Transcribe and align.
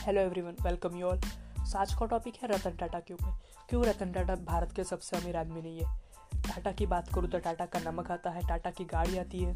Hello 0.00 0.20
everyone 0.20 0.54
welcome 0.62 0.94
you 0.96 1.06
all 1.06 1.20
so 1.20 1.78
आज 1.78 1.92
का 1.94 2.06
topic 2.06 2.34
है 2.42 2.48
रतन 2.48 2.76
टाटा 2.76 2.98
के 3.00 3.14
ऊपर। 3.14 3.32
क्यों 3.68 3.84
रतन 3.84 4.12
टाटा 4.12 4.34
भारत 4.34 4.72
के 4.76 4.84
सबसे 4.84 5.16
अमीर 5.16 5.36
आदमी 5.36 5.62
नहीं 5.62 5.80
है? 5.80 5.98
टाटा 6.36 6.72
की 6.72 6.86
बात 6.86 7.08
करूँ 7.14 7.28
तो 7.30 7.38
टाटा 7.38 7.66
का 7.66 7.78
नमक 7.80 8.10
आता 8.10 8.30
है, 8.30 8.46
टाटा 8.48 8.70
की 8.70 8.84
गाड़ी 8.84 9.18
आती 9.18 9.38
है। 9.38 9.54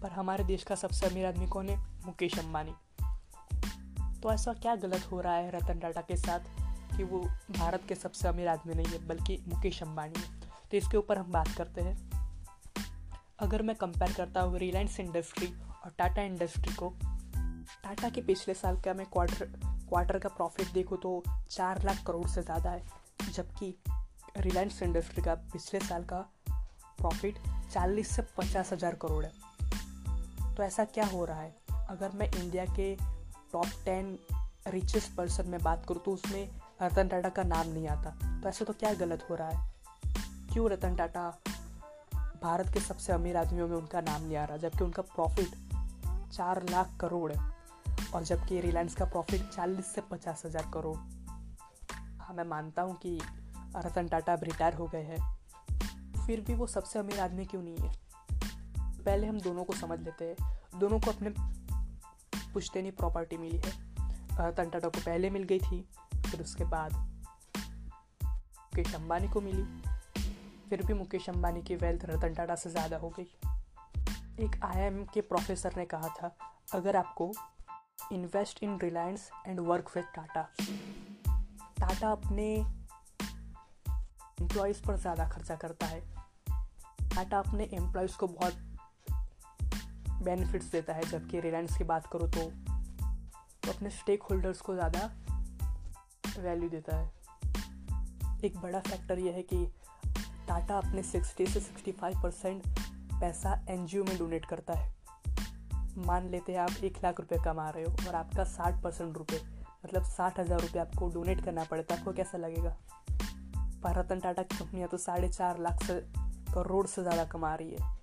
पर 0.00 0.10
हमारे 0.10 0.44
देश 0.44 0.62
का 0.62 0.74
सबसे 0.74 1.06
अमीर 1.06 1.26
आदमी 1.26 1.46
कौन 1.46 1.68
है? 1.68 1.76
मुकेश 2.06 2.38
अम्बानी 2.38 2.74
तो 4.22 4.32
ऐसा 4.32 4.52
क्या 4.52 4.74
गलत 4.76 5.10
हो 5.12 5.20
रहा 5.20 5.34
है 5.34 5.50
रतन 5.50 5.78
टाटा 5.78 6.00
के 6.00 6.16
साथ 6.16 6.96
कि 6.96 7.04
वो 7.04 7.20
भारत 7.50 7.82
के 7.88 7.94
सबसे 7.94 8.28
अमीर 8.28 8.48
आदमी 8.48 8.74
नहीं 8.74 8.86
है, 8.86 9.06
बल्कि 9.06 9.38
मुकेश 9.48 9.82
अम्बानी 9.82 10.20
है? 10.20 10.40
तो 10.70 10.76
इसके 10.76 10.96
ऊपर 10.96 11.18
हम 11.18 11.32
बात 11.32 11.48
करते 11.48 11.80
हैं। 11.80 11.96
अगर 13.38 13.62
मैं 13.62 13.76
कंपेयर 13.76 14.12
करता 14.12 14.40
हूँ 14.40 14.58
रिलायंस 14.58 14.98
इंडस्ट्री 15.00 15.46
और 15.84 15.94
टाटा 15.98 16.22
इंडस्ट्री 16.22 16.74
को 16.74 16.94
टाटा 17.84 18.08
के 18.08 18.20
पिछले 18.20 18.54
साल 18.54 18.76
का 18.76 18.94
मैं 18.94 19.06
क्वार्टर 19.06 19.44
क्वार्टर 19.88 20.18
का 20.18 20.28
प्रॉफिट 20.28 20.72
देखूँ 20.72 20.98
तो 20.98 21.22
चार 21.50 21.82
लाख 21.84 22.02
करोड़ 22.06 22.26
से 22.28 22.42
ज़्यादा 22.42 22.70
है, 22.70 22.82
जबकि 23.32 23.74
रिलायंस 24.36 24.82
इंडस्ट्री 24.82 25.22
का 25.22 25.34
पिछले 25.52 25.80
साल 25.80 26.04
का 26.04 26.18
प्रॉफिट 27.00 27.38
चालीस 27.72 28.14
से 28.16 28.22
पचास 28.38 28.72
हज़ार 28.72 28.94
करोड़ 28.94 29.24
है। 29.24 29.32
तो 30.54 30.62
ऐसा 30.62 30.84
क्या 30.84 31.06
हो 31.06 31.24
रहा 31.24 31.40
है? 31.40 31.54
अगर 31.90 32.12
मैं 32.14 32.30
इंडिया 32.32 32.64
के 32.66 32.94
टॉप 33.52 33.66
टेन 33.84 34.18
रिचेस्ट 34.68 35.14
पर्सन 35.16 35.48
में 35.48 35.62
बात 35.62 35.84
करूँ 35.88 36.02
तो 36.04 36.12
उसमें 36.12 36.48
रतन 36.82 37.08
टाटा 37.08 37.28
का 37.28 37.42
नाम 37.44 37.68
नहीं 37.68 37.88
आता। 37.88 38.10
तो 38.42 38.48
ऐसे 38.48 38.64
तो 38.64 38.72
क्या 38.72 38.92
गलत 38.94 39.26
हो 39.30 39.34
रहा 39.34 39.48
है? 39.48 39.70
क्यों 40.52 40.70
रतन 40.70 40.96
टाटा 40.96 41.28
भारत 42.42 42.72
के 42.74 42.80
सबसे 42.80 43.12
अमीर 43.12 43.36
आदमियों 43.36 43.68
में 43.68 43.76
उनका 43.76 44.00
नाम 44.00 44.22
नहीं 44.22 44.36
आ 44.36 44.44
रहा, 44.44 44.56
जबकि 44.56 44.84
उनका 44.84 45.02
प्रॉफिट 45.04 45.54
चार 46.32 46.62
लाख 46.70 46.96
करोड़ 47.00 47.32
है? 47.32 47.55
और 48.14 48.24
जबकि 48.24 48.60
रिलायंस 48.60 48.94
का 48.94 49.04
प्रॉफिट 49.04 49.48
चालीस 49.48 49.86
से 49.86 50.00
पचास 50.00 50.42
हज़ार 50.46 50.70
करोड़। 50.74 50.96
हाँ 52.20 52.34
मैं 52.34 52.44
मानता 52.44 52.82
हूँ 52.82 52.96
कि 52.96 53.18
रतन 53.76 54.08
टाटा 54.08 54.32
अब 54.32 54.44
रिटायर 54.44 54.74
हो 54.74 54.86
गए 54.86 55.02
हैं। 55.02 55.18
फिर 56.26 56.40
भी 56.40 56.54
वो 56.54 56.66
सबसे 56.66 56.98
अमीर 56.98 57.20
आदमी 57.20 57.44
क्यों 57.44 57.62
नहीं 57.62 57.76
है? 57.76 57.92
पहले 59.04 59.26
हम 59.26 59.40
दोनों 59.40 59.64
को 59.64 59.72
समझ 59.72 59.98
लेते 60.00 60.24
हैं। 60.24 60.78
दोनों 60.80 61.00
को 61.00 61.10
अपने 61.10 61.30
पुश्तैनी 62.54 62.90
प्रॉपर्टी 62.90 63.36
मिली 63.36 63.56
है। 63.56 63.72
रतन 64.40 64.70
टाटा 64.70 64.88
को 64.88 65.00
पहले 65.00 65.30
मिल 65.30 65.42
गई 65.42 65.58
थी, 65.58 65.80
फिर 66.26 66.40
उसके 66.40 66.64
बाद 66.64 66.92
मुकेश 68.76 68.94
अम्बानी 68.94 69.28
को 69.28 69.40
मिली। 69.40 69.64
फिर 70.68 70.82
भी 70.86 70.94
मुकेश 70.94 71.28
अम्बानी 71.28 71.62
की 71.62 71.76
वेल्थ 71.76 72.04
रतन 72.04 72.34
टाटा 72.34 72.54
से 72.54 72.70
ज़्यादा 72.70 72.96
हो 72.96 73.08
गई। 73.18 73.26
एक 74.44 74.60
आईएम 74.64 75.04
के 75.04 75.20
प्रोफेसर 75.22 75.76
ने 75.76 75.84
कहा 75.84 76.08
था, 76.08 76.36
अगर 76.74 76.96
आपको 76.96 77.32
invest 77.98 78.62
in 78.62 78.78
Reliance 78.80 79.30
and 79.46 79.60
work 79.60 79.90
with 79.96 80.04
Tata 80.14 80.48
Tata 81.80 82.10
अपने 82.10 82.46
एम्प्लॉयज़ 84.40 84.82
पर 84.86 84.96
ज़्यादा 84.96 85.28
खर्चा 85.28 85.54
करता 85.56 85.86
है। 85.86 86.00
टाटा 87.14 87.38
अपने 87.38 87.64
एम्प्लॉयज़ 87.64 88.16
को 88.16 88.26
बहुत 88.26 88.54
बेनिफिट्स 90.22 90.66
देता 90.66 90.92
है। 90.92 91.02
जबकि 91.02 91.40
रिलायंस 91.40 91.76
की 91.78 91.84
बात 91.84 92.06
करो 92.06 92.26
तो 92.28 92.50
तो 93.62 93.72
अपने 93.72 93.90
स्टेक 93.90 94.22
होल्डर्स 94.22 94.60
को 94.60 94.74
ज़्यादा 94.74 95.10
वैल्यू 96.38 96.68
देता 96.70 96.96
है। 96.96 97.10
एक 98.44 98.58
बड़ा 98.58 98.80
फैक्टर 98.80 99.18
यह 99.18 99.34
है 99.34 99.42
कि 99.42 99.64
टाटा 100.48 100.78
अपने 100.78 101.02
60 101.02 101.46
से 101.46 101.60
65 101.60 102.22
परसेंट 102.22 102.62
पैसा 103.20 103.54
एनजीओ 103.70 104.04
में 104.04 104.16
डोनेट 104.18 104.44
करता 104.44 104.72
है। 104.72 104.95
मान 105.98 106.28
लेते 106.30 106.52
हैं 106.52 106.58
आप 106.60 106.84
एक 106.84 106.96
लाख 107.04 107.20
रुपये 107.20 107.38
कमा 107.44 107.68
रहे 107.70 107.84
हो 107.84 108.08
और 108.08 108.14
आपका 108.14 108.44
साठ 108.46 108.82
परसेंट 108.82 109.16
रुपये 109.18 109.40
मतलब 109.84 110.04
साठ 110.06 110.38
हज़ार 110.40 110.60
रुपये 110.60 110.80
आपको 110.82 111.08
डोनेट 111.10 111.44
करना 111.44 111.64
पड़े 111.64 111.82
तो 111.82 111.94
आपको 111.94 112.12
कैसा 112.12 112.38
लगेगा? 112.38 112.76
पर 113.82 113.98
रतन 113.98 114.20
टाटा 114.20 114.42
की 114.42 114.56
कंपनियाँ 114.58 114.88
तो 114.88 114.96
साढ़े 114.98 115.28
चार 115.28 115.58
लाख 115.58 115.84
से 115.84 116.00
करोड़ 116.54 116.86
से 116.86 117.02
ज़्यादा 117.02 117.24
कमा 117.24 117.54
रही 117.54 117.70
है। 117.70 117.94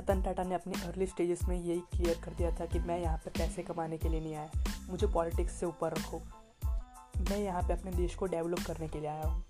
रतन 0.00 0.22
टाटा 0.22 0.42
ने 0.42 0.54
अपनी 0.54 0.80
अर्ली 0.82 1.06
स्टेजेस 1.06 1.42
में 1.48 1.56
यही 1.56 1.80
क्लियर 1.92 2.20
कर 2.24 2.34
दिया 2.34 2.50
था 2.50 2.66
कि 2.66 2.78
मैं 2.80 2.98
यहाँ 3.00 3.16
पर 3.16 3.30
पैसे 3.38 3.62
कमाने 3.62 3.98
के 3.98 4.08
लिए 4.08 4.20
नहीं 4.20 4.34
आया, 4.34 4.50
मुझे 4.90 5.06
पॉलिटिक्स 5.06 5.52
से 5.52 5.66
ऊपर 5.66 5.92
रखो। 5.92 6.22
मैं 7.20 7.38
यहाँ 7.38 7.62
पे 7.62 7.72
अपने 7.72 7.92
देश 7.92 8.14
को 8.14 8.26
डेवलप 8.26 8.60
करने 8.66 8.88
के 8.88 9.00
लिए 9.00 9.08
आया 9.08 9.26
हूँ। 9.26 9.44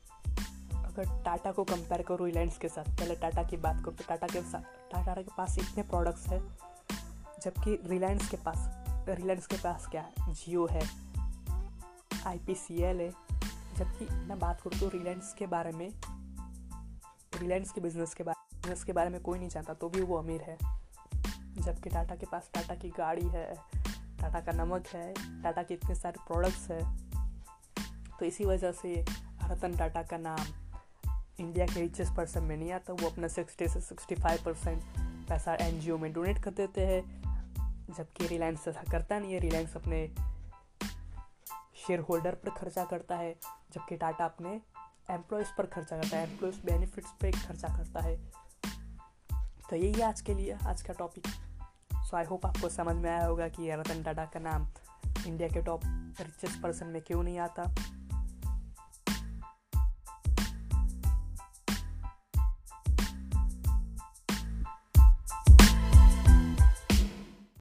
अगर 0.84 1.22
टाटा 1.24 1.52
को 1.52 1.64
कंपेयर 1.64 2.02
करो 2.02 2.24
रिलायंस 2.24 2.58
के 2.58 2.68
साथ, 2.68 2.84
पहले 2.90 3.14
टाटा 3.16 3.42
की 3.42 3.56
बात 3.58 3.80
करो 3.80 3.92
तो 3.92 4.04
टाटा 4.08 4.26
के 4.26 4.42
साथ, 4.42 4.62
टाटा 4.92 5.14
के 5.14 5.36
पास 5.36 5.58
इतने 5.58 5.82
प्रोडक्ट्स 5.84 6.26
हैं 6.26 6.40
जबकि 7.42 7.78
रिलायंस 7.86 8.28
के 8.28 8.36
पास 8.36 8.68
रिलायंस 9.08 9.46
के 9.46 9.56
पास 9.56 9.86
क्या 9.86 10.02
है? 10.02 10.32
जियो 10.34 10.66
है 10.66 10.82
आई 12.26 12.38
पी 12.38 12.54
सी 12.54 12.82
एल 12.82 13.00
है। 13.00 13.10
जबकि 13.76 14.04
मैं 14.14 14.38
बात 14.38 14.60
करूँ 14.60 14.80
तो 14.80 14.88
रिलायंस 14.88 15.34
के 15.38 15.46
बारे 15.46 15.72
में 15.72 15.88
रिलायंस 17.40 17.70
के 17.72 17.80
बिज़नेस 17.80 18.14
के 18.14 18.24
बारे 18.24 18.56
बिज़नेस 18.56 18.84
के 18.84 18.92
बारे 18.92 19.10
में 19.10 19.20
कोई 19.20 19.38
नहीं 19.38 19.48
जानता 19.48 19.74
तो 19.74 19.88
भी 19.88 20.00
वो 20.00 20.16
अमीर 20.16 20.42
है। 20.42 20.56
जबकि 21.58 21.90
टाटा 21.90 22.16
के 22.16 22.26
पास 22.26 22.50
टाटा 22.54 22.74
की 22.74 22.88
गाड़ी 22.88 23.26
है 23.28 23.54
टाटा 24.20 24.40
का 24.40 24.52
नमक 24.52 24.86
है 24.86 25.12
टाटा 25.42 25.62
के 25.62 25.74
इतने 25.74 25.94
सारे 25.94 26.24
प्रोडक्ट्स 26.26 26.70
है। 26.70 26.80
तो 28.18 28.24
इसी 28.24 28.44
वजह 28.44 28.72
से 28.72 29.04
रतन 29.44 29.76
टाटा 29.76 30.02
का 30.02 30.18
नाम 30.18 30.46
इंडिया 31.40 31.66
के 31.66 31.80
रिचेस्ट 31.80 32.14
पर्सन 32.14 32.42
में 32.42 32.56
नहीं 32.56 32.72
आता, 32.72 32.92
वो 32.92 33.08
अपना 33.08 33.28
सिक्सटी 33.28 33.68
से 33.68 33.80
सिक्सटी 33.80 34.14
फाइव 34.14 34.40
परसेंट 34.44 34.82
पैसा 35.28 35.54
एनजीओ 35.54 35.98
में 35.98 36.12
डोनेट 36.12 36.38
कर 36.38 36.50
देते 36.50 36.86
हैं। 36.86 37.27
जबकि 37.96 38.26
रिलायंस 38.26 38.68
ऐसा 38.68 38.82
करता 38.92 39.18
नहीं 39.18 39.32
है। 39.32 39.38
रिलायंस 39.38 39.76
अपने 39.76 40.14
शेयर 41.76 42.00
होल्डर 42.00 42.34
पर 42.34 42.50
खर्चा 42.50 42.84
करता 42.84 43.16
है, 43.16 43.34
जबकि 43.72 43.96
टाटा 43.96 44.24
अपने 44.24 44.60
एम्प्लॉयज़ 45.10 45.48
पर 45.58 45.66
खर्चा 45.66 45.96
करता 45.96 46.16
है। 46.16 46.30
एम्प्लॉयज़ 46.30 46.60
बेनिफिट्स 46.64 47.10
पे 47.20 47.30
खर्चा 47.32 47.68
करता 47.76 48.00
है। 48.00 48.16
तो 49.70 49.76
यही 49.76 50.00
आज 50.00 50.20
के 50.20 50.34
लिए, 50.34 50.52
आज 50.66 50.82
का 50.82 50.92
टॉपिक 50.92 51.26
सो 51.94 52.16
आई 52.16 52.24
होप 52.24 52.46
आपको 52.46 52.68
समझ 52.68 52.96
में 52.96 53.10
आया 53.10 53.26
होगा 53.26 53.48
कि 53.48 53.70
रतन 53.70 54.02
टाटा 54.02 54.24
का 54.24 54.40
नाम 54.40 54.66
इंडिया 55.26 55.48
के 55.48 55.62
टॉप 55.62 55.80
रिचेस्ट 56.20 56.62
पर्सन 56.62 56.86
में 56.86 57.02
क्यों 57.02 57.22
नहीं 57.22 57.38
आता। 57.38 57.62